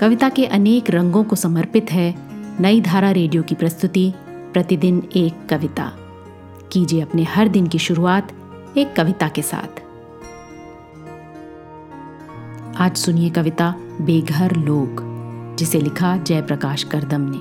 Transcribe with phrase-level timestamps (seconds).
[0.00, 2.14] कविता के अनेक रंगों को समर्पित है
[2.60, 5.92] नई धारा रेडियो की प्रस्तुति, प्रतिदिन एक कविता।
[6.72, 8.32] कीजिए अपने हर दिन की शुरुआत
[8.76, 9.80] एक कविता के साथ।
[12.80, 15.02] आज सुनिए कविता, बेघर लोग,
[15.56, 17.38] जिसे लिखा जयप्रकाश करदम ने।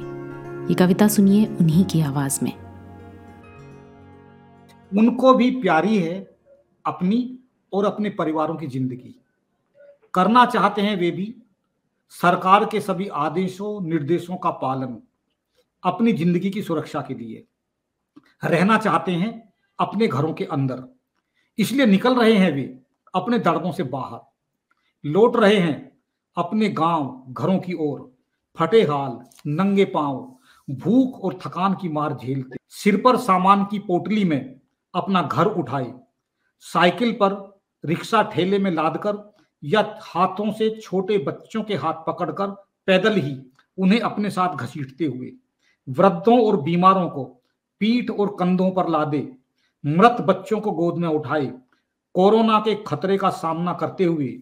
[0.67, 2.53] ये कविता सुनिए उन्हीं की आवाज़ में।
[4.97, 6.37] उनको भी प्यारी है
[6.85, 7.39] अपनी
[7.73, 9.21] और अपने परिवारों की ज़िंदगी।
[10.13, 11.35] करना चाहते हैं वे भी
[12.13, 14.97] सरकार के सभी आदेशों, निर्देशों का पालन
[15.83, 17.45] अपनी ज़िंदगी की सुरक्षा के लिए
[18.43, 19.31] रहना चाहते हैं
[19.79, 20.83] अपने घरों के अंदर।
[21.57, 22.64] इसलिए निकल रहे हैं वे
[23.14, 24.19] अपने दर्दों से बाहर।
[25.03, 25.91] लौट रहे हैं
[26.37, 28.11] अपने गाँव, घरों की ओर।
[28.57, 34.23] फटे हाल, नंगे पाँव, भूख और थकान की मार झेलते। सिर पर सामान की पोटली
[34.23, 34.59] में
[34.94, 35.94] अपना घर उठाए।
[36.66, 39.17] साइकिल पर रिक्शा ठेले में लादकर
[39.63, 42.47] या हाथों से छोटे बच्चों के हाथ पकड़कर
[42.88, 43.38] पैदल ही
[43.77, 45.31] उन्हें अपने साथ घसीटते हुए,
[45.89, 47.23] वृद्धों और बीमारों को
[47.81, 49.31] पीठ और कंधों पर लादे,
[49.86, 51.45] मृत बच्चों को गोद में उठाए,
[52.16, 54.42] कोरोना के खतरे का सामना करते हुए,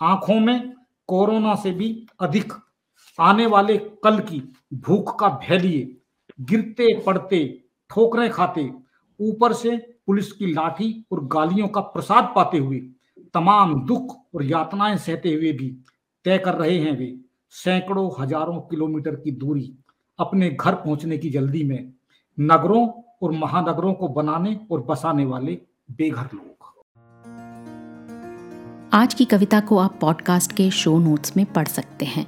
[0.00, 0.72] आँखों में
[1.08, 2.52] कोरोना से भी अधिक
[3.18, 4.42] आने वाले कल की
[4.74, 5.96] भूख का भय लिए,
[6.40, 8.70] गिरते पड़ते ठोकरें खाते,
[9.20, 12.78] ऊपर से पुलिस की लाठी और गालियों का प्रसाद पाते हुए
[13.34, 15.68] तमाम दुख और यातनाएँ सहते हुए भी
[16.24, 17.16] तय कर रहे हैं वे,
[17.50, 19.72] सैकड़ों हज़ारों किलोमीटर की दूरी
[20.18, 21.92] अपने घर पहुँचने की जल्दी में
[22.40, 22.86] नगरों
[23.22, 25.58] और महानगरों को बनाने और बसाने वाले
[25.90, 26.44] बेघर लोग।
[28.92, 32.26] आज की कविता को आप पॉडकास्ट के शो नोट्स में पढ़ सकते हैं।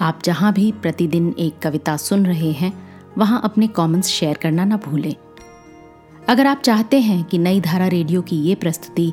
[0.00, 2.72] आप जहाँ भी प्रतिदिन एक कविता सुन रहे हैं,
[3.18, 5.14] वहाँ अपने कमेंट्स शेयर करना ना भूलें।
[6.28, 9.12] अगर आप चाहते हैं कि नई धारा रेडियो की ये प्रस्तुति